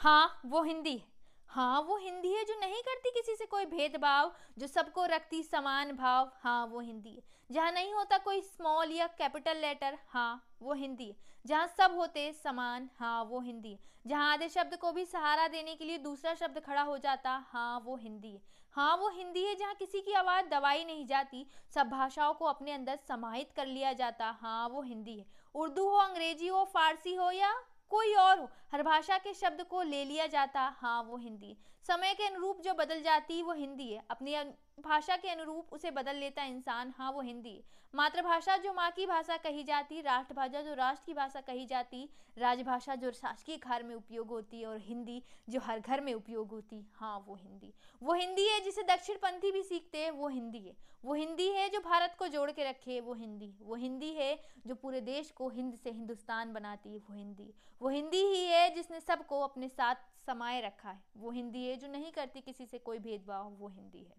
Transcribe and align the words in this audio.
हाँ 0.00 0.40
वो 0.46 0.62
हिंदी। 0.62 0.92
है 0.92 1.02
हाँ 1.48 1.80
वो 1.80 1.96
हिंदी 1.96 2.28
है 2.28 2.44
जो 2.44 2.54
नहीं 2.60 2.82
करती 2.82 3.10
किसी 3.10 3.34
से 3.36 3.46
कोई 3.46 3.64
भेदभाव, 3.64 4.32
जो 4.58 4.66
सबको 4.66 5.06
रखती 5.06 5.42
समान 5.42 5.92
भाव। 5.92 6.32
हाँ 6.42 6.66
वो 6.66 6.80
हिंदी 6.80 7.08
है। 7.08 7.22
जहाँ 7.50 7.72
नहीं 7.72 7.94
होता 7.94 8.18
कोई 8.18 8.40
स्मॉल 8.40 8.92
या 8.92 9.06
कैपिटल 9.06 9.56
लेटर 9.56 9.98
हाँ 10.08 10.56
वो 10.62 10.72
हिंदी 10.72 11.04
है। 11.04 11.16
जहाँ 11.46 11.66
सब 11.66 11.94
होते 11.96 12.32
समान 12.32 12.90
हाँ 12.98 13.24
वो 13.24 13.40
हिंदी 13.40 13.72
है। 13.72 13.78
जहाँ 14.06 14.32
आधे 14.32 14.48
शब्द 14.48 14.76
को 14.76 14.92
भी 14.92 15.04
सहारा 15.04 15.48
देने 15.48 15.74
के 15.74 15.84
लिए 15.84 15.98
दूसरा 15.98 16.34
शब्द 16.34 16.58
खड़ा 16.58 16.82
हो 16.82 16.98
जाता 16.98 17.44
हाँ 17.52 17.82
वो 17.84 17.96
हिंदी 17.96 18.30
है। 18.30 18.40
हाँ 18.72 18.96
वो 18.96 19.08
हिंदी 19.08 19.44
है 19.44 19.54
जहाँ 19.54 19.74
किसी 19.74 20.00
की 20.00 20.12
आवाज़ 20.12 20.46
दबाई 20.46 20.84
नहीं 20.84 21.06
जाती, 21.06 21.46
सब 21.74 21.88
भाषाओं 21.88 22.34
को 22.34 22.44
अपने 22.44 22.72
अंदर 22.72 22.98
समाहित 23.08 23.52
कर 23.56 23.66
लिया 23.66 23.92
जाता 23.92 24.30
हाँ 24.30 24.68
वो 24.68 24.82
हिंदी 24.82 25.18
है। 25.18 25.26
उर्दू 25.54 25.88
हो, 25.88 25.96
अंग्रेज़ी 25.96 26.46
हो, 26.46 26.64
फारसी 26.64 27.14
हो 27.14 27.30
या 27.30 27.54
कोई 27.90 28.14
और 28.14 28.38
हो 28.38 28.48
हर 28.72 28.82
भाषा 28.82 29.16
के 29.18 29.32
शब्द 29.34 29.62
को 29.62 29.82
ले 29.82 30.04
लिया 30.04 30.26
जाता 30.26 30.60
हाँ 30.80 31.02
वो 31.02 31.16
हिंदी। 31.16 31.56
समय 31.86 32.14
के 32.14 32.26
अनुरूप 32.26 32.60
जो 32.62 32.72
बदल 32.74 33.02
जाती, 33.02 33.40
वो 33.42 33.52
हिंदी 33.52 33.88
है। 33.92 34.02
अपनी 34.10 34.34
भाषा 34.78 35.16
के 35.16 35.28
अनुरूप 35.28 35.72
उसे 35.72 35.90
बदल 35.90 36.16
लेता 36.16 36.42
इंसान 36.44 36.92
हाँ 36.98 37.10
वो 37.12 37.20
हिंदी 37.20 37.62
मातृभाषा 37.94 38.56
जो 38.56 38.72
माँ 38.72 38.90
की 38.90 39.06
भाषा 39.06 39.36
कही 39.36 39.62
जाती, 39.64 40.00
राष्ट्रभाषा 40.00 40.60
जो 40.62 40.74
राष्ट्र 40.74 41.04
की 41.06 41.14
भाषा 41.14 41.40
कही 41.40 41.64
जाती, 41.66 42.08
राजभाषा 42.38 42.94
जो 42.94 43.10
शासकीय 43.12 43.56
घर 43.56 43.82
में 43.82 43.94
उपयोग 43.94 44.28
होती 44.28 44.60
है 44.60 44.66
और 44.66 44.78
हिंदी 44.78 45.22
जो 45.48 45.60
हर 45.60 45.80
घर 45.80 46.00
में 46.00 46.12
उपयोग 46.14 46.50
होती 46.50 46.84
हाँ 46.94 47.18
वो 47.28 47.34
हिंदी। 47.34 47.72
वो 48.02 48.14
हिंदी 48.14 48.46
है 48.48 48.60
जिसे 48.60 48.82
दक्षिण 48.82 49.16
पंथी 49.16 49.52
भी 49.52 49.62
सीखते 49.62 49.98
हैं, 49.98 50.10
वो 50.10 50.28
हिंदी 50.28 50.58
है। 50.58 50.76
वो 51.04 51.14
हिंदी 51.14 51.48
है 51.48 51.68
जो 51.68 51.80
भारत 51.80 52.16
को 52.18 52.28
जोड़ 52.28 52.50
के 52.50 52.64
रखे 52.64 53.00
वो 53.00 53.14
हिंदी 53.14 53.52
वो 53.62 53.74
हिंदी 53.76 54.12
है 54.14 54.38
जो 54.66 54.74
पूरे 54.74 55.00
देश 55.00 55.30
को 55.30 55.48
हिंद 55.48 55.74
से 55.74 55.90
हिंदुस्तान 55.90 56.52
बनाती 56.52 56.92
है, 56.92 56.98
वो 56.98 57.14
हिंदी 57.14 57.52
वो 57.80 57.88
हिंदी 57.88 58.22
ही 58.24 58.44
है 58.58 58.74
जिसने 58.74 59.00
सबको 59.00 59.40
अपने 59.40 59.68
साथ 59.68 59.94
समाये 60.26 60.60
रखा 60.60 60.90
है। 60.90 61.02
वो 61.16 61.30
हिंदी 61.30 61.64
है 61.66 61.76
जो 61.76 61.88
नहीं 61.88 62.12
करती 62.12 62.40
किसी 62.40 62.66
से 62.66 62.78
कोई 62.78 62.98
भेदभाव, 62.98 63.50
वो 63.50 63.68
हिंदी 63.68 63.98
है। 63.98 64.16